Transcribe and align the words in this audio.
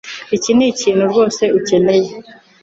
Iki 0.35 0.51
nikintu 0.53 1.03
rwose 1.11 1.43
ukeneye. 1.57 2.09